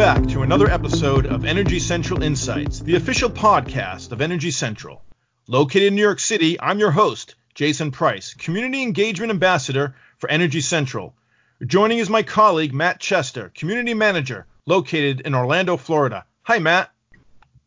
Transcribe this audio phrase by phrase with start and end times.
[0.00, 5.02] back to another episode of Energy Central Insights, the official podcast of Energy Central.
[5.46, 10.62] Located in New York City, I'm your host, Jason Price, Community Engagement Ambassador for Energy
[10.62, 11.14] Central.
[11.66, 16.24] Joining is my colleague, Matt Chester, Community Manager, located in Orlando, Florida.
[16.44, 16.90] Hi, Matt.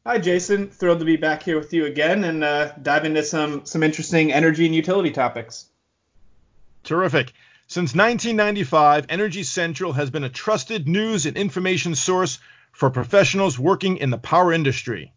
[0.04, 0.72] Hi, Jason.
[0.72, 4.34] Thrilled to be back here with you again and uh, dive into some, some interesting
[4.34, 5.68] energy and utility topics.
[6.84, 7.32] Terrific.
[7.68, 12.40] Since 1995, Energy Central has been a trusted news and information source
[12.74, 15.14] for professionals working in the power industry.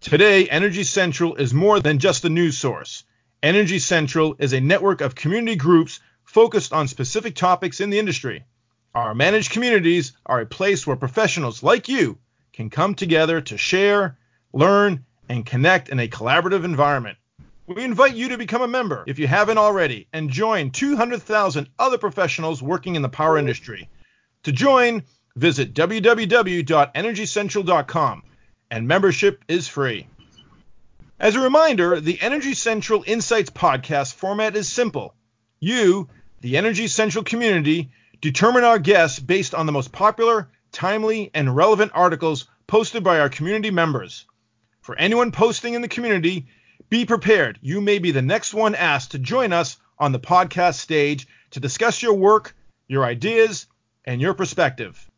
[0.00, 3.04] Today, Energy Central is more than just a news source.
[3.42, 8.44] Energy Central is a network of community groups focused on specific topics in the industry.
[8.94, 12.18] Our managed communities are a place where professionals like you
[12.52, 14.18] can come together to share,
[14.52, 17.16] learn, and connect in a collaborative environment.
[17.68, 21.98] We invite you to become a member if you haven't already and join 200,000 other
[21.98, 23.88] professionals working in the power industry.
[24.44, 25.02] To join,
[25.34, 28.22] visit www.energycentral.com
[28.70, 30.06] and membership is free.
[31.18, 35.16] As a reminder, the Energy Central Insights podcast format is simple.
[35.58, 36.08] You,
[36.42, 41.90] the Energy Central community, determine our guests based on the most popular, timely, and relevant
[41.94, 44.24] articles posted by our community members.
[44.82, 46.46] For anyone posting in the community,
[46.88, 47.58] be prepared.
[47.62, 51.60] You may be the next one asked to join us on the podcast stage to
[51.60, 52.54] discuss your work,
[52.86, 53.66] your ideas,
[54.04, 55.10] and your perspective.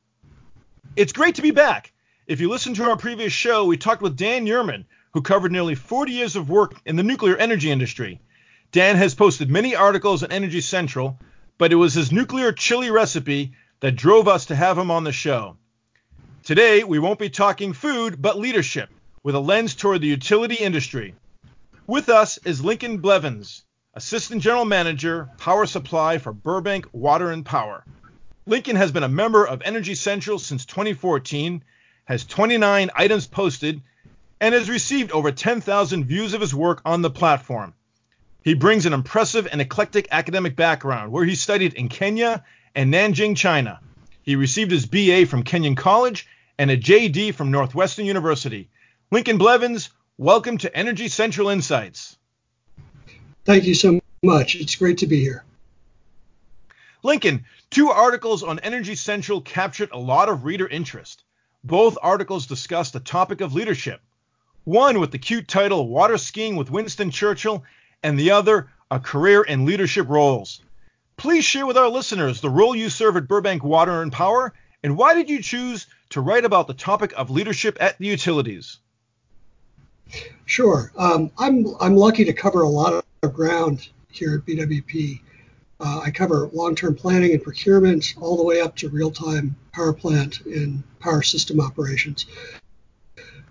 [0.97, 1.92] It's great to be back.
[2.27, 5.75] If you listened to our previous show, we talked with Dan Yurman, who covered nearly
[5.75, 8.20] 40 years of work in the nuclear energy industry.
[8.72, 11.19] Dan has posted many articles on Energy Central,
[11.56, 15.12] but it was his nuclear chili recipe that drove us to have him on the
[15.12, 15.56] show.
[16.44, 18.91] Today, we won't be talking food, but leadership,
[19.22, 21.14] with a lens toward the utility industry.
[21.89, 23.62] With us is Lincoln Blevins,
[23.94, 27.83] Assistant General Manager, Power Supply for Burbank Water and Power.
[28.44, 31.65] Lincoln has been a member of Energy Central since 2014,
[32.04, 33.81] has 29 items posted,
[34.38, 37.72] and has received over 10,000 views of his work on the platform.
[38.44, 42.44] He brings an impressive and eclectic academic background where he studied in Kenya
[42.75, 43.81] and Nanjing, China.
[44.21, 46.27] He received his BA from Kenyon College
[46.59, 48.69] and a JD from Northwestern University.
[49.10, 49.88] Lincoln Blevins,
[50.20, 52.18] Welcome to Energy Central Insights.
[53.44, 54.56] Thank you so much.
[54.56, 55.44] It's great to be here.
[57.04, 61.22] Lincoln, two articles on Energy Central captured a lot of reader interest.
[61.62, 64.00] Both articles discussed the topic of leadership.
[64.64, 67.62] One with the cute title Water Skiing with Winston Churchill,
[68.02, 70.62] and the other A Career in Leadership Roles.
[71.16, 74.52] Please share with our listeners the role you serve at Burbank Water and Power,
[74.82, 78.78] and why did you choose to write about the topic of leadership at the utilities?
[80.46, 80.92] Sure.
[80.96, 85.20] Um, I'm I'm lucky to cover a lot of ground here at BWP.
[85.80, 90.41] Uh, I cover long-term planning and procurement all the way up to real-time power plant
[90.41, 92.26] and power system operations.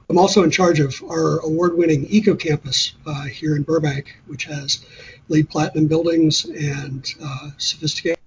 [0.10, 4.86] I'm also in charge of our award-winning Eco Campus uh, here in Burbank, which has
[5.30, 8.18] LEED platinum buildings and uh, sophisticated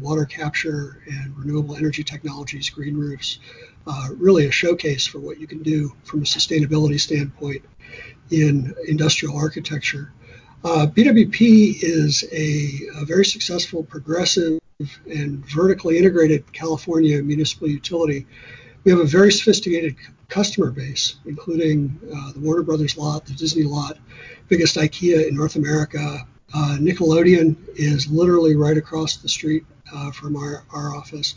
[0.00, 3.38] water capture and renewable energy technologies, green roofs,
[3.86, 7.64] uh, really a showcase for what you can do from a sustainability standpoint
[8.30, 10.12] in industrial architecture.
[10.64, 14.58] Uh, BWP is a, a, very successful, progressive,
[15.06, 18.26] and vertically integrated California municipal utility.
[18.84, 19.94] We have a very sophisticated
[20.28, 23.98] customer base, including uh, the Warner Brothers lot, the Disney lot,
[24.48, 26.26] biggest IKEA in North America.
[26.52, 29.64] Uh, Nickelodeon is literally right across the street
[29.94, 31.36] uh, from our, our office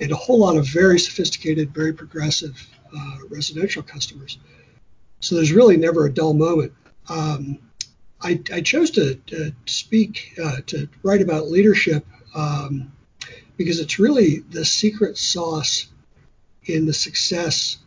[0.00, 2.66] and a whole lot of very sophisticated, very progressive
[2.96, 4.38] uh, residential customers.
[5.20, 6.72] So there's really never a dull moment.
[7.08, 7.58] Um,
[8.20, 12.92] I, I, chose to, to speak, uh, to write about leadership um,
[13.56, 15.86] because it's really the secret sauce
[16.64, 17.78] in the success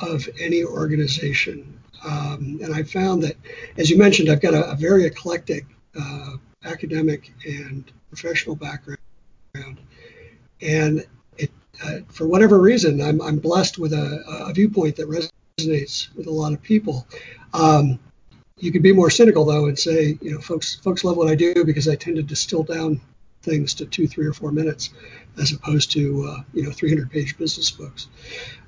[0.00, 1.78] of any organization.
[2.04, 3.36] Um, and I found that,
[3.76, 5.66] as you mentioned, I've got a, a very eclectic
[5.98, 8.98] uh, academic and professional background.
[10.60, 11.06] And
[11.84, 16.30] uh, for whatever reason, I'm, I'm blessed with a, a, viewpoint that resonates with a
[16.30, 17.06] lot of people.
[17.54, 17.98] Um,
[18.58, 21.34] you could be more cynical though and say, you know, folks folks love what I
[21.34, 23.00] do because I tend to distill down
[23.42, 24.90] things to two, three, or four minutes,
[25.40, 28.06] as opposed to uh, you know 300 page business books.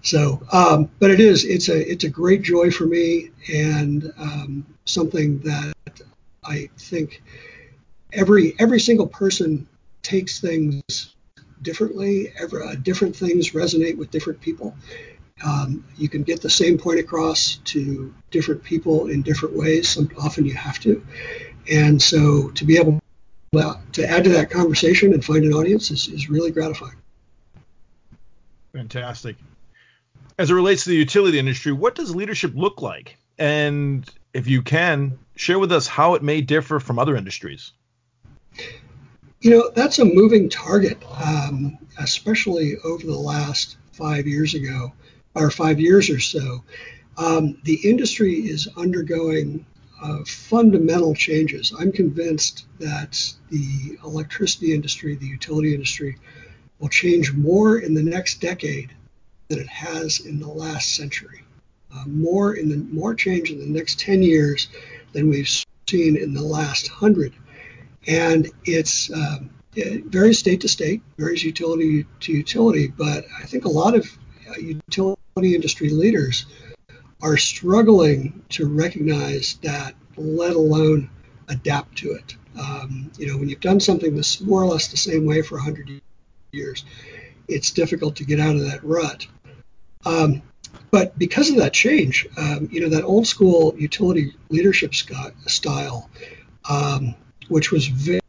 [0.02, 4.66] So, um, but it is it's a it's a great joy for me and um,
[4.84, 5.75] something that
[6.44, 7.22] I think
[8.12, 9.66] every every single person
[10.02, 11.14] takes things
[11.64, 12.32] differently.
[12.40, 14.76] Every, uh, different things resonate with different people.
[15.44, 19.88] Um, you can get the same point across to different people in different ways.
[19.88, 21.05] Some, often you have to.
[21.69, 23.00] And so to be able
[23.52, 26.96] to add to that conversation and find an audience is, is really gratifying.
[28.72, 29.37] Fantastic.
[30.38, 33.16] as it relates to the utility industry, what does leadership look like?
[33.38, 37.72] And if you can, share with us how it may differ from other industries.
[39.44, 44.94] You know, that's a moving target, um, especially over the last five years ago,
[45.35, 46.64] or five years or so.
[47.19, 49.67] Um, the industry is undergoing
[50.02, 51.75] uh, fundamental changes.
[51.79, 56.17] I'm convinced that the electricity industry, the utility industry,
[56.79, 58.94] will change more in the next decade
[59.49, 61.43] than it has in the last century.
[61.94, 64.69] Uh, more in the more change in the next 10 years
[65.12, 65.50] than we've
[65.87, 67.35] seen in the last hundred,
[68.06, 72.88] and it's um, it varies state to state, varies utility to utility.
[72.88, 74.06] But I think a lot of
[74.48, 76.46] uh, utility industry leaders
[77.22, 81.10] are struggling to recognize that, let alone
[81.48, 82.36] adapt to it.
[82.58, 85.56] Um, you know, when you've done something that's more or less the same way for
[85.56, 86.00] 100
[86.52, 86.84] years,
[87.48, 89.26] it's difficult to get out of that rut.
[90.06, 90.42] Um,
[90.90, 96.10] but because of that change, um, you know, that old school utility leadership style,
[96.68, 97.14] um,
[97.49, 98.20] which was very,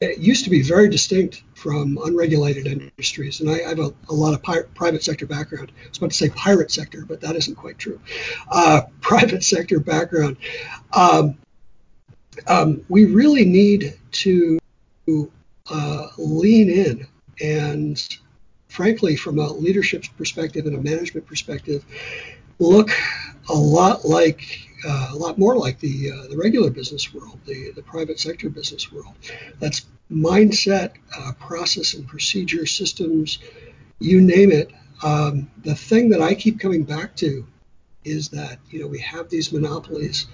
[0.00, 3.40] it used to be very distinct from unregulated industries.
[3.40, 4.42] And I, I have a, a, lot of
[4.74, 5.72] private sector background.
[5.84, 8.00] I was about to say pirate sector, but that isn't quite true.
[8.50, 10.36] Uh, private sector background.
[10.92, 11.38] Um,
[12.46, 14.58] um, we really need to
[15.70, 17.06] uh, lean in
[17.40, 18.18] and
[18.76, 21.82] frankly, from a leadership perspective and a management perspective,
[22.58, 22.90] look
[23.48, 27.72] a lot like uh, a lot more like the uh, the regular business world, the
[27.72, 29.14] the private sector business world.
[29.58, 33.38] That's mindset, uh, process and procedure, systems,
[33.98, 34.70] you name it.
[35.02, 37.46] Um, the thing that I keep coming back to
[38.04, 40.26] is that you know we have these monopolies.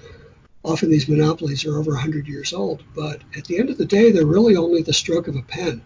[0.64, 4.12] Often these monopolies are over 100 years old, but at the end of the day,
[4.12, 5.82] they're really only the stroke of a pen.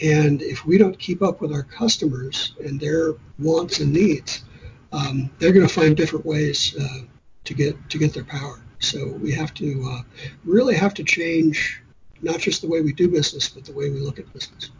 [0.00, 4.44] And if we don't keep up with our customers and their wants and needs,
[4.92, 7.00] um, they're going to find different ways uh,
[7.48, 8.60] to get to get their power.
[8.78, 10.02] So we have to uh,
[10.44, 11.82] really have to change
[12.22, 14.70] not just the way we do business, but the way we look at business.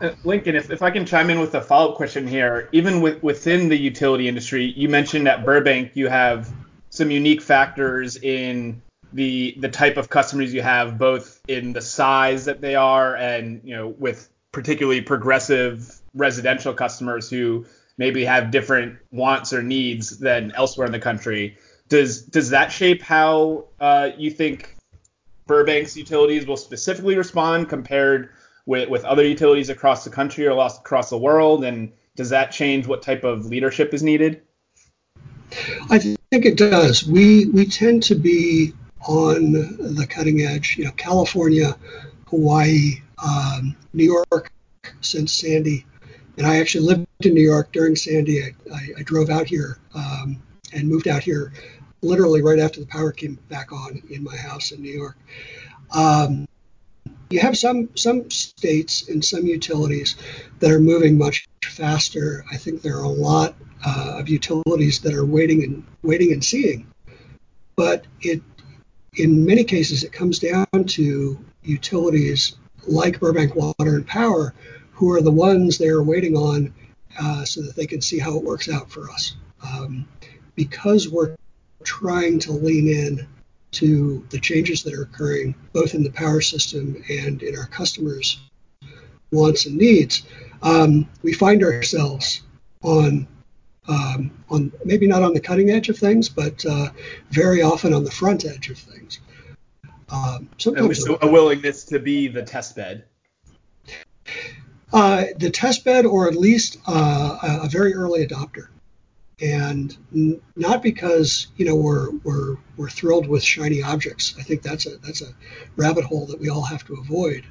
[0.00, 3.20] Uh, Lincoln, if, if I can chime in with a follow-up question here, even with,
[3.22, 6.52] within the utility industry, you mentioned at Burbank you have
[6.90, 8.80] some unique factors in
[9.12, 13.60] the the type of customers you have, both in the size that they are, and
[13.64, 17.64] you know, with particularly progressive residential customers who
[17.98, 21.58] maybe have different wants or needs than elsewhere in the country.
[21.88, 24.76] Does does that shape how uh, you think
[25.48, 28.30] Burbank's utilities will specifically respond compared
[28.66, 31.64] with, with other utilities across the country or across the world?
[31.64, 34.42] And does that change what type of leadership is needed?
[35.90, 37.06] I think it does.
[37.06, 38.74] We we tend to be
[39.06, 40.76] on the cutting edge.
[40.76, 41.76] You know, California,
[42.26, 44.52] Hawaii, um, New York
[45.00, 45.86] since Sandy,
[46.38, 48.42] and I actually lived in New York during Sandy.
[48.42, 50.40] I, I, I drove out here um,
[50.72, 51.52] and moved out here
[52.00, 55.18] literally right after the power came back on in my house in New York.
[55.92, 56.46] Um,
[57.28, 60.16] you have some some states and some utilities
[60.60, 62.44] that are moving much faster.
[62.50, 66.42] I think there are a lot uh, of utilities that are waiting and waiting and
[66.42, 66.86] seeing.
[67.74, 68.42] But it
[69.16, 72.54] in many cases, it comes down to utilities
[72.86, 74.54] like Burbank Water and Power,
[74.98, 76.74] who are the ones they are waiting on
[77.20, 79.36] uh, so that they can see how it works out for us.
[79.62, 80.08] Um,
[80.56, 81.36] because we're
[81.84, 83.28] trying to lean in
[83.70, 88.40] to the changes that are occurring both in the power system and in our customers'
[89.30, 90.24] wants and needs,
[90.62, 92.42] um, we find ourselves
[92.82, 93.28] on
[93.86, 96.88] um, on maybe not on the cutting edge of things, but uh,
[97.30, 99.20] very often on the front edge of things.
[100.10, 103.04] Um, sometimes a, a willingness to be the test bed.
[104.92, 108.68] Uh, the test bed, or at least uh, a very early adopter,
[109.40, 114.34] and n- not because you know we're we're we're thrilled with shiny objects.
[114.38, 115.34] I think that's a that's a
[115.76, 117.44] rabbit hole that we all have to avoid.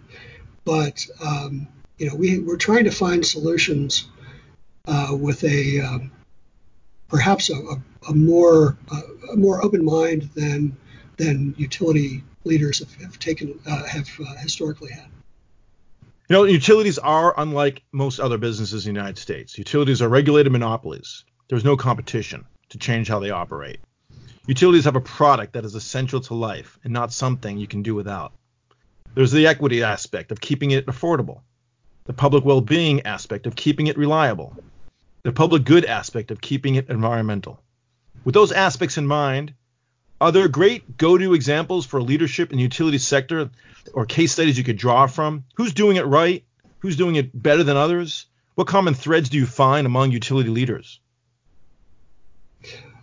[0.66, 1.68] But um,
[2.00, 4.08] you know we we're trying to find solutions
[4.88, 6.12] uh, with a um,
[7.08, 8.78] perhaps a, a, a more
[9.32, 10.76] a more open mind than
[11.18, 15.06] than utility leaders have, have taken uh, have uh, historically had.
[16.30, 19.58] You know, utilities are unlike most other businesses in the United States.
[19.58, 21.24] Utilities are regulated monopolies.
[21.48, 23.80] There's no competition to change how they operate.
[24.46, 27.96] Utilities have a product that is essential to life and not something you can do
[27.96, 28.34] without.
[29.16, 31.44] There's the equity aspect of keeping it affordable,
[32.04, 34.54] the public well being aspect of keeping it reliable,
[35.24, 37.64] the public good aspect of keeping it environmental.
[38.26, 39.54] With those aspects in mind,
[40.20, 43.50] are there great go-to examples for leadership in the utility sector
[43.94, 45.44] or case studies you could draw from?
[45.56, 46.44] Who's doing it right?
[46.80, 48.26] Who's doing it better than others?
[48.58, 51.00] what common threads do you find among utility leaders?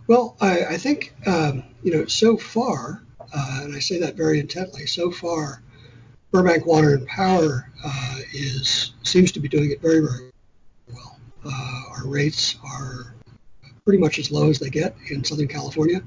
[0.05, 4.41] Well, I, I think um, you know so far, uh, and I say that very
[4.41, 4.85] intently.
[4.85, 5.63] So far,
[6.31, 10.31] Burbank Water and Power uh, is seems to be doing it very very
[10.93, 11.17] well.
[11.45, 13.15] Uh, our rates are
[13.85, 16.01] pretty much as low as they get in Southern California.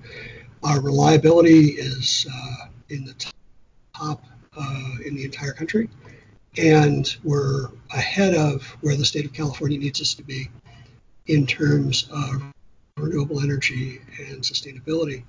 [0.62, 3.14] Our reliability is uh, in the
[3.94, 4.24] top
[4.56, 5.88] uh, in the entire country,
[6.56, 10.50] and we're ahead of where the state of California needs us to be
[11.26, 12.42] in terms of
[12.96, 15.22] renewable energy and sustainability.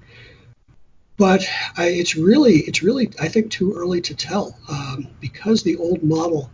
[1.17, 1.45] But
[1.77, 6.01] I, it's really, it's really, I think, too early to tell um, because the old
[6.01, 6.49] model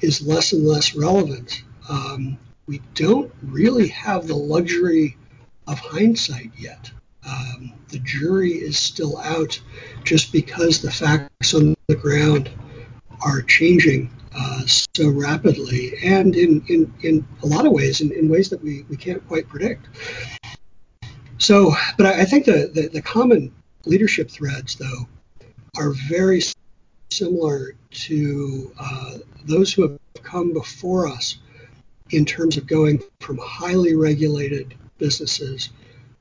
[0.00, 1.62] is less and less relevant.
[1.88, 5.16] Um, we don't really have the luxury
[5.68, 6.90] of hindsight yet.
[7.26, 9.60] Um, the jury is still out
[10.04, 12.50] just because the facts on the ground
[13.24, 18.28] are changing uh, so rapidly and in, in, in a lot of ways, in, in
[18.28, 19.86] ways that we, we can't quite predict.
[21.38, 23.52] So, but I, I think the, the, the common
[23.84, 25.08] leadership threads, though,
[25.76, 26.42] are very
[27.10, 31.38] similar to uh, those who have come before us
[32.10, 35.70] in terms of going from highly regulated businesses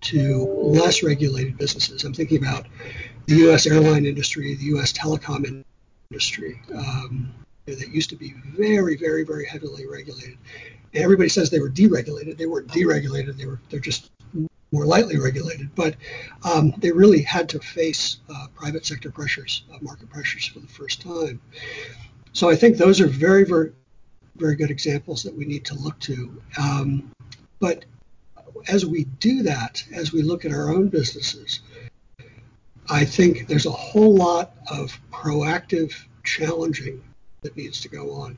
[0.01, 2.03] to less regulated businesses.
[2.03, 2.67] I'm thinking about
[3.27, 3.67] the U.S.
[3.67, 4.91] airline industry, the U.S.
[4.91, 5.63] telecom
[6.12, 7.34] industry, um,
[7.65, 10.38] that used to be very, very, very heavily regulated.
[10.93, 12.38] And everybody says they were deregulated.
[12.38, 13.38] They weren't deregulated.
[13.38, 14.12] They were they're just
[14.72, 15.74] more lightly regulated.
[15.75, 15.96] But
[16.43, 20.67] um, they really had to face uh, private sector pressures, uh, market pressures for the
[20.67, 21.39] first time.
[22.34, 23.74] So I think those are very, very,
[24.38, 26.41] very good examples that we need to look to.
[26.58, 27.12] Um,
[27.60, 27.86] but
[28.68, 31.62] as we do that, as we look at our own businesses,
[32.89, 37.01] I think there's a whole lot of proactive challenging
[37.41, 38.38] that needs to go on.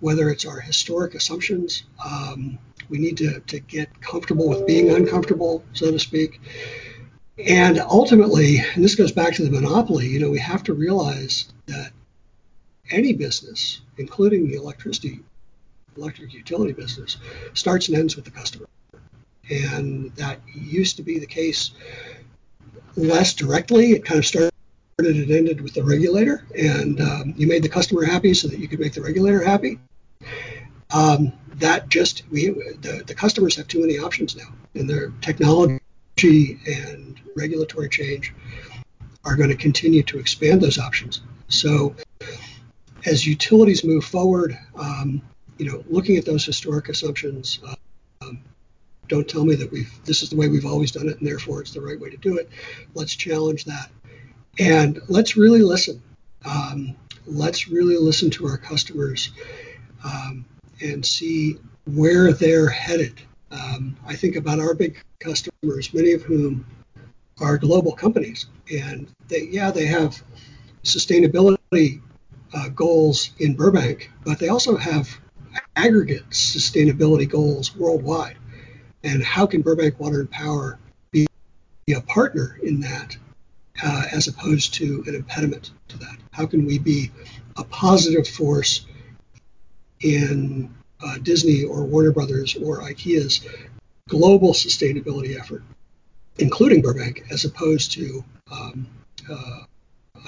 [0.00, 5.64] Whether it's our historic assumptions, um, we need to, to get comfortable with being uncomfortable,
[5.72, 6.40] so to speak.
[7.38, 11.52] And ultimately, and this goes back to the monopoly, you know, we have to realize
[11.66, 11.92] that
[12.90, 15.20] any business, including the electricity,
[15.96, 17.16] electric utility business,
[17.54, 18.66] starts and ends with the customer.
[19.50, 21.72] And that used to be the case
[22.96, 23.92] less directly.
[23.92, 24.52] It kind of started
[24.98, 28.68] and ended with the regulator, and um, you made the customer happy so that you
[28.68, 29.78] could make the regulator happy.
[30.92, 35.80] Um, that just we the, the customers have too many options now, and their technology
[36.66, 38.34] and regulatory change
[39.24, 41.22] are going to continue to expand those options.
[41.48, 41.94] So
[43.06, 45.22] as utilities move forward, um,
[45.58, 47.74] you know, looking at those historic assumptions, uh,
[49.10, 51.60] don't tell me that we've this is the way we've always done it and therefore
[51.60, 52.48] it's the right way to do it.
[52.94, 53.90] Let's challenge that
[54.58, 56.02] and let's really listen.
[56.44, 59.30] Um, let's really listen to our customers
[60.04, 60.44] um,
[60.80, 63.20] and see where they're headed.
[63.50, 66.64] Um, I think about our big customers, many of whom
[67.40, 70.22] are global companies, and they, yeah, they have
[70.84, 72.00] sustainability
[72.54, 75.08] uh, goals in Burbank, but they also have
[75.76, 78.36] aggregate sustainability goals worldwide.
[79.02, 80.78] And how can Burbank Water and Power
[81.12, 81.26] be
[81.94, 83.16] a partner in that
[83.82, 86.16] uh, as opposed to an impediment to that?
[86.32, 87.10] How can we be
[87.56, 88.86] a positive force
[90.00, 93.46] in uh, Disney or Warner Brothers or IKEA's
[94.08, 95.62] global sustainability effort,
[96.38, 98.86] including Burbank, as opposed to um,
[99.30, 99.60] uh,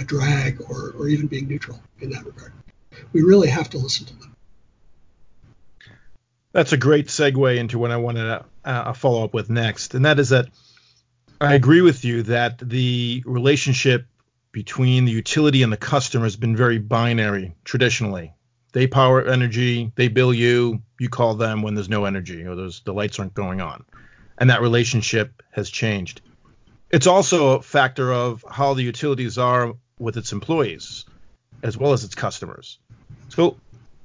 [0.01, 2.53] a drag or, or even being neutral in that regard?
[3.13, 4.35] We really have to listen to them.
[6.53, 10.05] That's a great segue into what I wanted to uh, follow up with next, and
[10.05, 10.49] that is that
[11.41, 14.07] I agree with you that the relationship
[14.53, 18.33] between the utility and the customer has been very binary traditionally.
[18.73, 22.81] They power energy, they bill you, you call them when there's no energy or there's
[22.81, 23.85] the lights aren't going on.
[24.39, 26.21] And that relationship has changed.
[26.91, 31.07] It's also a factor of how the utilities are with its employees
[31.63, 32.79] as well as its customers.
[33.31, 33.57] So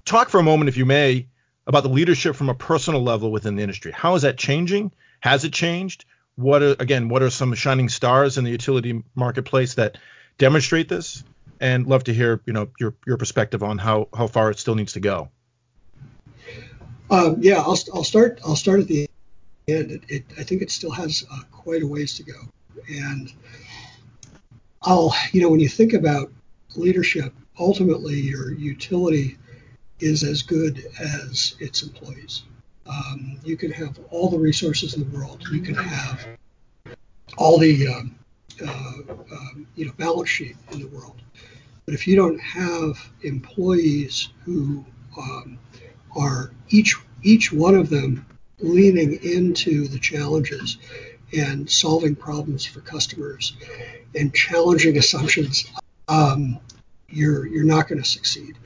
[0.06, 1.28] talk for a moment, if you may,
[1.68, 3.92] about the leadership from a personal level within the industry.
[3.92, 4.92] How is that changing?
[5.20, 6.06] Has it changed?
[6.38, 9.98] what are again what are some shining stars in the utility marketplace that
[10.38, 11.24] demonstrate this
[11.60, 14.76] and love to hear you know your your perspective on how how far it still
[14.76, 15.30] needs to go
[17.10, 19.10] um, yeah I'll, I'll start I'll start at the
[19.68, 22.40] end it, it, I think it still has uh, quite a ways to go
[22.88, 23.34] and
[24.84, 26.32] I'll you know when you think about
[26.76, 29.40] leadership ultimately your utility
[30.00, 32.44] is as good as its employees
[32.88, 35.44] um, you can have all the resources in the world.
[35.52, 36.28] You can have
[37.38, 38.16] all the um,
[38.66, 38.94] uh,
[39.32, 41.22] um, you know balance sheet in the world,
[41.86, 44.86] but if you don't have employees who
[45.18, 45.60] um,
[46.16, 48.26] are each each one of them
[48.60, 50.78] leaning into the challenges
[51.38, 53.56] and solving problems for customers
[54.16, 55.70] and challenging assumptions,
[56.08, 56.58] um,
[57.10, 58.58] you're you're not going to succeed.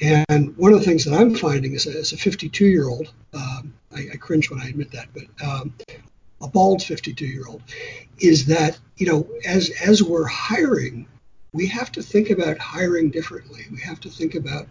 [0.00, 3.74] And one of the things that I'm finding is as a 52 year old, um,
[3.94, 5.74] I, I, cringe when I admit that, but um,
[6.40, 7.62] a bald 52 year old,
[8.20, 11.06] is that you know as as we're hiring,
[11.52, 13.66] we have to think about hiring differently.
[13.72, 14.68] We have to think about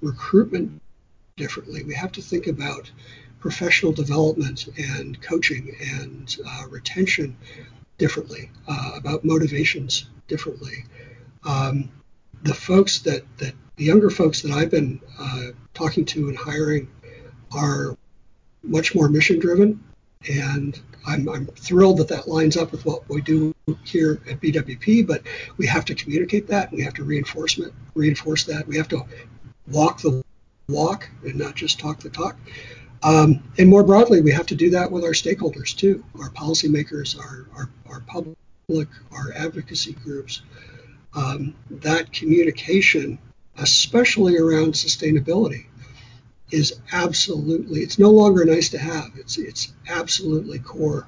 [0.00, 0.80] recruitment
[1.36, 1.82] differently.
[1.84, 2.90] We have to think about
[3.40, 7.36] professional development and coaching and uh, retention
[7.96, 10.84] differently, uh, about motivations differently.
[11.44, 11.90] Um,
[12.42, 16.90] the folks that, that the younger folks that I've been uh, talking to and hiring
[17.52, 17.96] are
[18.62, 19.82] much more mission driven,
[20.28, 23.54] and I'm, I'm thrilled that that lines up with what we do
[23.84, 25.06] here at BWP.
[25.06, 25.22] But
[25.56, 26.72] we have to communicate that.
[26.72, 28.66] We have to reinforcement reinforce that.
[28.66, 29.04] We have to
[29.68, 30.22] walk the
[30.68, 32.36] walk and not just talk the talk.
[33.02, 37.16] Um, and more broadly, we have to do that with our stakeholders too, our policymakers,
[37.16, 40.42] our, our, our public, our advocacy groups.
[41.14, 43.18] Um, that communication,
[43.58, 45.66] especially around sustainability,
[46.50, 49.10] is absolutely, it's no longer nice to have.
[49.16, 51.06] It's, it's absolutely core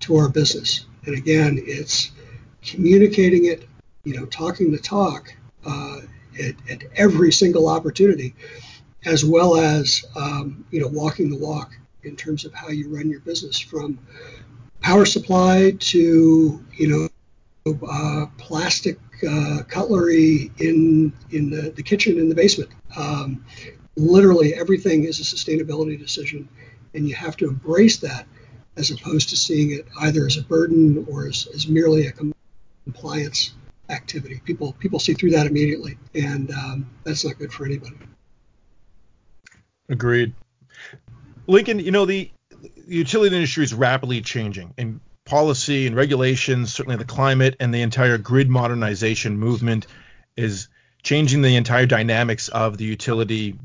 [0.00, 0.86] to our business.
[1.06, 2.10] And again, it's
[2.62, 3.68] communicating it,
[4.04, 5.32] you know, talking the talk
[5.64, 6.00] uh,
[6.42, 8.34] at, at every single opportunity
[9.04, 13.10] as well as um, you know walking the walk in terms of how you run
[13.10, 13.98] your business from
[14.80, 17.10] power supply to you
[17.66, 22.70] know uh, plastic uh, cutlery in in the, the, kitchen in the basement.
[22.96, 23.44] Um,
[23.96, 26.48] literally everything is a sustainability decision,
[26.94, 28.26] and you have to embrace that
[28.76, 32.12] as opposed to seeing it either as a burden or as, as merely a
[32.84, 33.54] compliance
[33.88, 34.40] activity.
[34.44, 37.96] People people see through that immediately, and um, that's not good for anybody.
[39.88, 40.32] Agreed.
[41.46, 42.30] Lincoln, you know, the,
[42.86, 48.18] utility industry is rapidly changing and policy and regulations, certainly the climate and the entire
[48.18, 49.86] grid modernization movement
[50.36, 50.68] is
[51.02, 53.58] changing the entire dynamics of the utility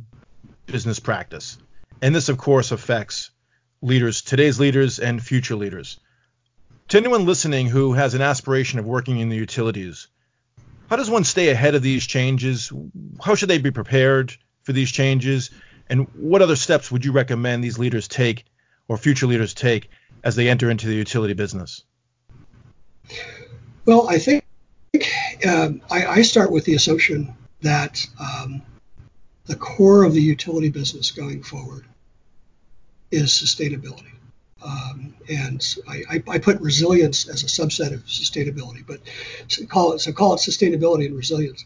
[0.66, 1.58] business practice.
[2.02, 3.32] And this, of course, affects
[3.82, 6.00] leaders, today's leaders and future leaders.
[6.90, 10.08] To anyone listening who has an aspiration of working in the utilities,
[10.90, 12.72] how does one stay ahead of these changes?
[13.22, 15.52] How should they be prepared for these changes?
[15.88, 18.46] And what other steps would you recommend these leaders take
[18.88, 19.90] or future leaders take
[20.24, 21.84] as they enter into the utility business?
[23.86, 24.44] Well, I think
[25.48, 28.62] um, I, I, start with the assumption that um,
[29.46, 31.86] the core of the utility business going forward
[33.12, 34.12] is sustainability.
[34.64, 39.00] Um, and I, I, put resilience as a subset of sustainability, but
[39.48, 41.64] so call it so call it sustainability and resilience.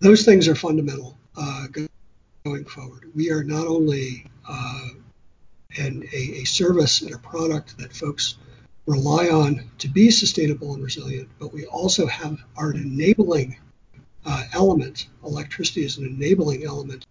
[0.00, 1.68] Those things are fundamental uh,
[2.44, 3.10] going forward.
[3.14, 4.88] We are not only uh,
[5.76, 8.36] an, a, a service and a product that folks
[8.86, 13.58] rely on to be sustainable and resilient, but we also have an enabling
[14.24, 15.08] uh, element.
[15.24, 17.06] Electricity is an enabling element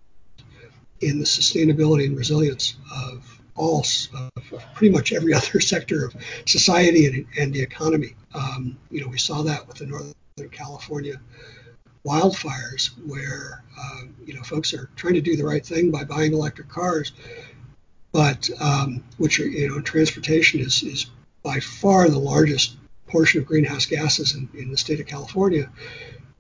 [1.02, 6.16] in the sustainability and resilience of all of pretty much every other sector of
[6.46, 8.16] society and, and the economy.
[8.34, 10.14] Um, you know, we saw that with the Northern
[10.52, 11.20] California
[12.06, 16.34] wildfires where uh, you know folks are trying to do the right thing by buying
[16.34, 17.12] electric cars,
[18.18, 21.06] but um, which are, you know transportation is is
[21.44, 22.76] by far the largest
[23.06, 25.70] portion of greenhouse gases in, in the state of California.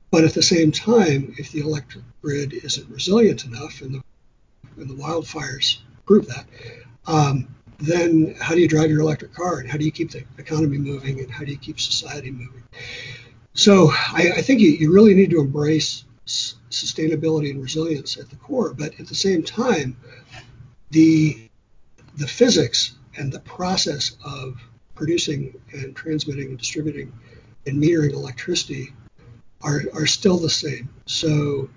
[0.09, 4.01] But at the same time, if the electric grid isn't resilient enough, and the
[4.77, 6.47] and the wildfires prove that,
[7.05, 10.23] um, then how do you drive your electric car, and how do you keep the
[10.39, 12.63] economy moving, and how do you keep society moving?
[13.53, 18.31] So I, I think you, you, really need to embrace s- sustainability and resilience at
[18.31, 19.95] the core, but at the same time,
[20.89, 21.46] the
[22.17, 24.55] the physics and the process of
[24.95, 27.11] producing and transmitting and distributing
[27.65, 28.93] and metering electricity
[29.61, 30.89] are, are still the same.
[31.05, 31.69] So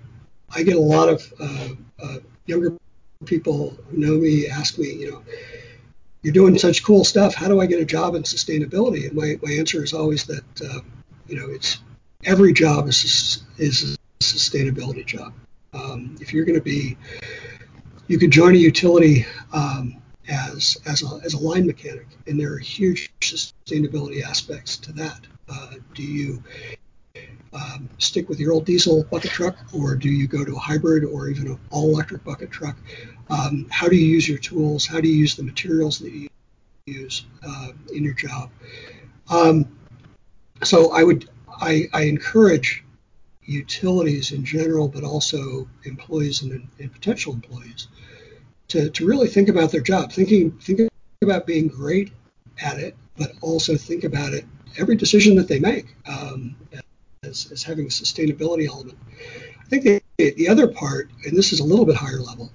[0.53, 1.69] I get a lot of uh,
[2.01, 2.77] uh, younger
[3.25, 5.23] people who know me ask me, you know,
[6.23, 7.33] you're doing such cool stuff.
[7.33, 9.07] How do I get a job in sustainability?
[9.07, 10.79] And my, my answer is always that uh,
[11.31, 11.79] you know, it's
[12.25, 15.33] every job is is a sustainability job.
[15.73, 16.97] Um, if you're going to be,
[18.07, 22.53] you could join a utility um, as as a, as a line mechanic, and there
[22.53, 25.21] are huge sustainability aspects to that.
[25.49, 26.43] Uh, do you
[27.53, 31.03] um, stick with your old diesel bucket truck, or do you go to a hybrid
[31.03, 32.77] or even an all electric bucket truck?
[33.29, 34.85] Um, how do you use your tools?
[34.85, 36.29] How do you use the materials that you
[36.85, 38.49] use uh, in your job?
[39.29, 39.65] Um,
[40.63, 42.83] so I would I, I, encourage
[43.43, 47.87] utilities in general, but also employees and, and, potential employees
[48.71, 50.87] to, to really think about their job, thinking thinking
[51.21, 52.11] about being great
[52.61, 54.45] at it, but also think about it
[54.77, 56.55] every decision that they make um,
[57.23, 58.97] as, as having a sustainability element.
[59.59, 62.49] I think the, the other part, and this is a little bit higher level,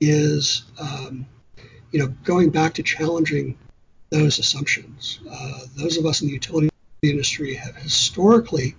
[0.00, 1.26] is um,
[1.90, 3.58] you know going back to challenging
[4.10, 5.20] those assumptions.
[5.30, 6.70] Uh, those of us in the utility
[7.02, 8.74] industry have historically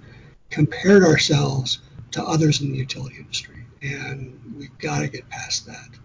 [0.50, 1.80] compared ourselves
[2.12, 6.00] to others in the utility industry, and we've got to get past that.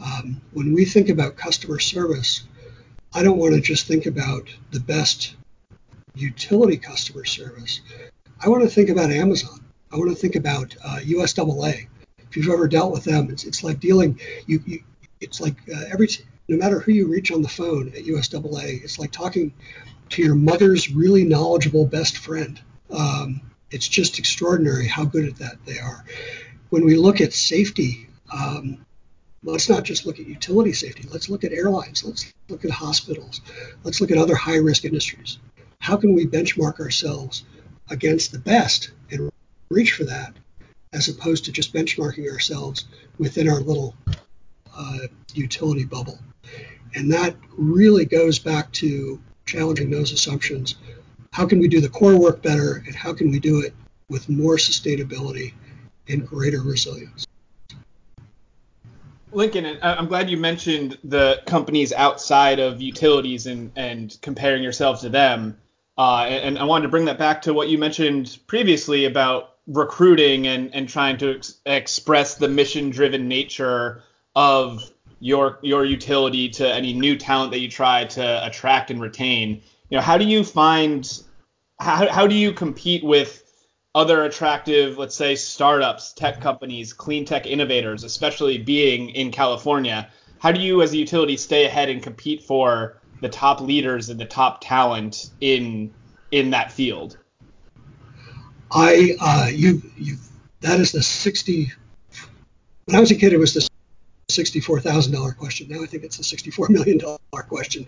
[0.00, 2.44] Um, when we think about customer service,
[3.12, 5.34] I don't want to just think about the best
[6.14, 7.80] utility customer service.
[8.40, 9.64] I want to think about Amazon.
[9.92, 11.88] I want to think about uh, USAA.
[12.18, 14.20] If you've ever dealt with them, it's, it's like dealing.
[14.46, 14.84] You, you
[15.20, 16.08] it's like uh, every
[16.48, 19.52] no matter who you reach on the phone at USAA, it's like talking
[20.10, 22.60] to your mother's really knowledgeable best friend.
[22.90, 23.40] Um,
[23.70, 26.04] it's just extraordinary how good at that they are.
[26.70, 28.84] When we look at safety, um,
[29.42, 31.08] let's not just look at utility safety.
[31.10, 32.04] Let's look at airlines.
[32.04, 33.40] Let's look at hospitals.
[33.84, 35.38] Let's look at other high risk industries.
[35.80, 37.44] How can we benchmark ourselves
[37.90, 39.30] against the best and
[39.70, 40.34] reach for that
[40.92, 42.86] as opposed to just benchmarking ourselves
[43.18, 43.94] within our little
[44.76, 46.18] uh, utility bubble?
[46.94, 50.76] And that really goes back to challenging those assumptions.
[51.32, 53.74] How can we do the core work better and how can we do it
[54.08, 55.52] with more sustainability
[56.08, 57.27] and greater resilience?
[59.32, 65.08] Lincoln, I'm glad you mentioned the companies outside of utilities and, and comparing yourself to
[65.08, 65.58] them.
[65.96, 70.46] Uh, and I wanted to bring that back to what you mentioned previously about recruiting
[70.46, 74.02] and, and trying to ex- express the mission driven nature
[74.34, 79.60] of your your utility to any new talent that you try to attract and retain.
[79.90, 81.22] You know, how do you find
[81.80, 83.47] how, how do you compete with
[83.98, 90.08] other attractive, let's say, startups, tech companies, clean tech innovators, especially being in California.
[90.38, 94.20] How do you, as a utility, stay ahead and compete for the top leaders and
[94.20, 95.92] the top talent in
[96.30, 97.18] in that field?
[98.70, 100.16] I, uh, you, you,
[100.60, 101.72] that is the sixty.
[102.84, 103.68] When I was a kid, it was the
[104.28, 105.66] sixty-four thousand dollar question.
[105.68, 107.84] Now I think it's the sixty-four million dollar question.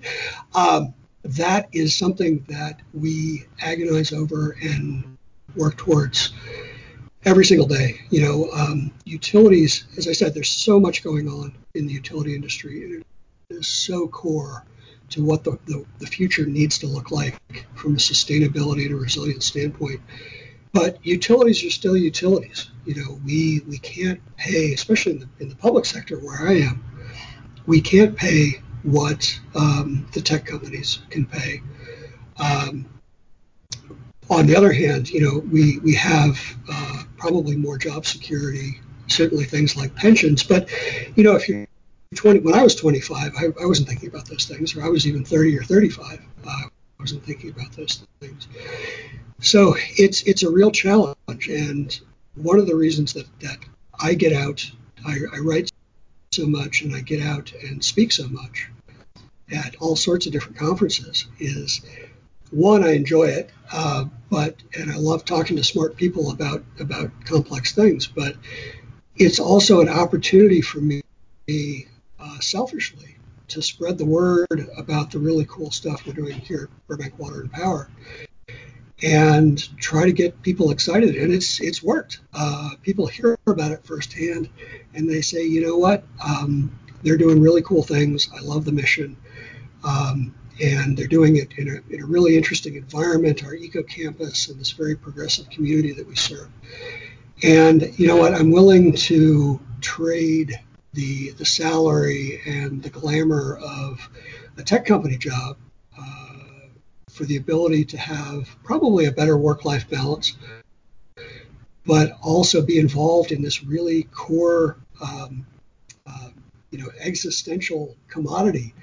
[0.57, 0.93] Um,
[1.23, 5.17] that is something that we agonize over and
[5.57, 6.33] work towards
[7.25, 8.01] every single day.
[8.11, 12.35] You know, um, utilities, as I said, there's so much going on in the utility
[12.35, 13.07] industry, and it
[13.51, 14.65] is so core
[15.11, 17.37] to what the, the, the future needs to look like
[17.75, 20.01] from a sustainability and a resilience standpoint.
[20.73, 22.71] But utilities are still utilities.
[22.87, 26.61] You know, we we can't pay, especially in the, in the public sector where I
[26.61, 26.85] am,
[27.67, 31.61] we can't pay what um, the tech companies can pay.
[32.39, 32.87] Um,
[34.31, 36.41] on the other hand, you know, we, we have
[36.71, 40.45] uh, probably more job security, certainly things like pensions.
[40.45, 40.71] But,
[41.17, 41.67] you know, if you're
[42.15, 45.07] 20, when I was 25, I, I wasn't thinking about those things, or I was
[45.07, 46.21] even 30 or 35.
[46.47, 48.47] Uh, I wasn't thinking about those things.
[49.41, 51.99] So it's it's a real challenge, and
[52.35, 53.57] one of the reasons that, that
[53.99, 54.71] I get out,
[55.07, 55.71] I, I write
[56.33, 58.69] so much, and I get out and speak so much
[59.51, 61.81] at all sorts of different conferences is
[62.51, 67.11] one, I enjoy it, uh, but and I love talking to smart people about about
[67.25, 68.07] complex things.
[68.07, 68.37] But
[69.17, 71.03] it's also an opportunity for me,
[71.49, 73.17] uh, selfishly,
[73.49, 77.41] to spread the word about the really cool stuff we're doing here at Burbank Water
[77.41, 77.89] and Power,
[79.03, 81.17] and try to get people excited.
[81.17, 82.21] And it's it's worked.
[82.35, 84.49] Uh, people hear about it firsthand,
[84.95, 88.29] and they say, you know what, um, they're doing really cool things.
[88.37, 89.17] I love the mission.
[89.85, 94.49] Um, and they're doing it in a, in a really interesting environment, our eco campus,
[94.49, 96.49] and this very progressive community that we serve.
[97.43, 98.35] And you know what?
[98.35, 100.59] I'm willing to trade
[100.93, 104.09] the the salary and the glamour of
[104.59, 105.57] a tech company job
[105.99, 106.35] uh,
[107.09, 110.37] for the ability to have probably a better work-life balance,
[111.87, 115.47] but also be involved in this really core, um,
[116.07, 116.29] uh,
[116.71, 118.75] you know, existential commodity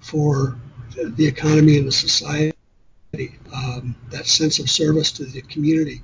[0.00, 0.56] for
[0.94, 2.52] the economy and the society.
[3.54, 6.02] Um, that sense of service to the community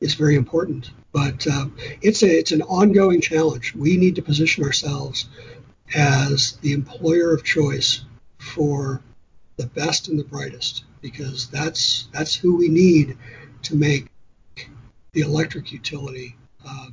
[0.00, 0.90] is very important.
[1.12, 3.74] But um, it's a it's an ongoing challenge.
[3.74, 5.28] We need to position ourselves
[5.94, 8.04] as the employer of choice
[8.38, 9.02] for
[9.56, 13.16] the best and the brightest, because that's that's who we need
[13.62, 14.08] to make
[15.12, 16.86] the electric utility uh,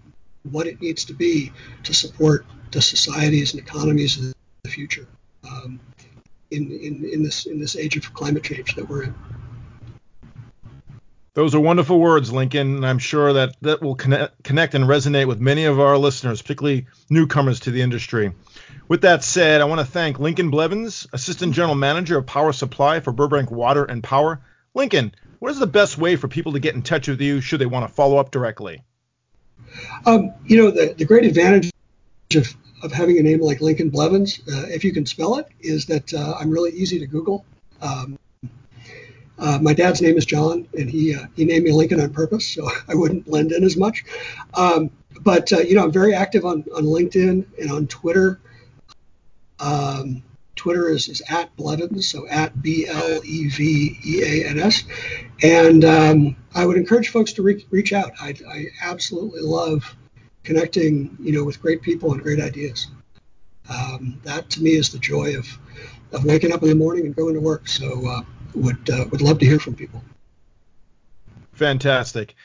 [0.52, 1.52] what it needs to be
[1.84, 4.34] to support the societies and economies of
[4.64, 5.08] the future.
[5.50, 5.80] Um,
[6.52, 9.16] in, in, in this in this age of climate change that we're in.
[11.34, 15.28] Those are wonderful words, Lincoln, and I'm sure that that will connect, connect and resonate
[15.28, 18.32] with many of our listeners, particularly newcomers to the industry.
[18.88, 23.02] With that said, I want to thank Lincoln Blevins, Assistant General Manager of Power Supply
[23.02, 24.40] for Burbank Water and Power.
[24.74, 27.60] Lincoln, what is the best way for people to get in touch with you should
[27.60, 28.84] they want to follow up directly?
[30.06, 31.70] Um, you know, the, the great advantage
[32.34, 35.86] of, of having a name like Lincoln Blevins, uh, if you can spell it, is
[35.88, 37.46] that uh, I'm really easy to Google.
[37.82, 38.20] Um,
[39.38, 42.48] uh, my dad's name is John, and he uh, he named me Lincoln on purpose,
[42.48, 44.06] so I wouldn't blend in as much.
[44.54, 44.90] Um,
[45.22, 48.40] but uh, you know, I'm very active on, on LinkedIn and on Twitter.
[49.60, 50.24] Um,
[50.56, 54.84] Twitter is, is at Blevins, so at B L E V E A N S.
[55.44, 58.14] And um, I would encourage folks to re- reach out.
[58.22, 59.96] I, I absolutely love
[60.46, 62.88] connecting, you know, with great people and great ideas.
[63.70, 65.48] Um, that to me is the joy of,
[66.12, 67.68] of waking up in the morning and going to work.
[67.68, 68.22] So uh,
[68.54, 70.04] would uh, would love to hear from people.
[71.54, 72.36] Fantastic.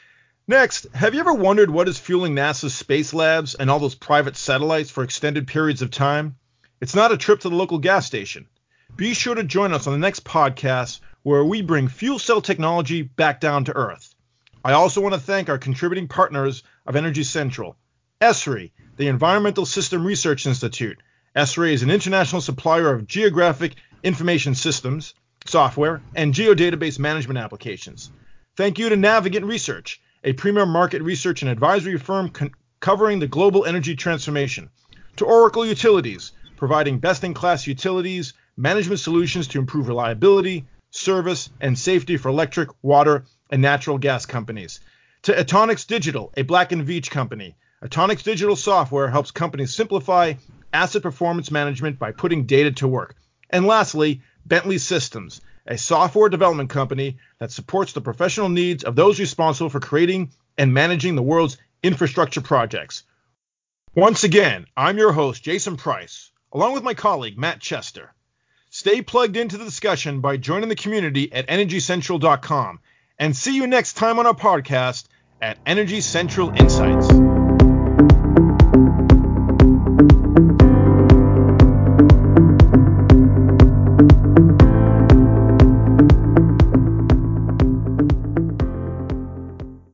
[0.48, 4.36] Next, have you ever wondered what is fueling NASA's space labs and all those private
[4.36, 6.36] satellites for extended periods of time?
[6.80, 8.48] It's not a trip to the local gas station.
[8.96, 13.02] Be sure to join us on the next podcast where we bring fuel cell technology
[13.02, 14.14] back down to earth.
[14.64, 17.76] I also want to thank our contributing partners of Energy Central,
[18.20, 21.02] ESRI, the Environmental System Research Institute.
[21.34, 25.14] ESRI is an international supplier of geographic information systems,
[25.46, 28.10] software, and geodatabase management applications.
[28.56, 33.26] Thank you to Navigant Research, a premier market research and advisory firm con- covering the
[33.26, 34.68] global energy transformation.
[35.16, 41.78] To Oracle Utilities, providing best in class utilities management solutions to improve reliability, service, and
[41.78, 44.80] safety for electric, water, and natural gas companies.
[45.22, 47.56] To Atonix Digital, a Black & Veatch company.
[47.84, 50.34] Atonix Digital software helps companies simplify
[50.72, 53.16] asset performance management by putting data to work.
[53.48, 59.18] And lastly, Bentley Systems, a software development company that supports the professional needs of those
[59.18, 63.04] responsible for creating and managing the world's infrastructure projects.
[63.94, 68.12] Once again, I'm your host, Jason Price, along with my colleague, Matt Chester.
[68.68, 72.78] Stay plugged into the discussion by joining the community at EnergyCentral.com
[73.18, 75.06] and see you next time on our podcast
[75.42, 77.39] at Energy Central Insights.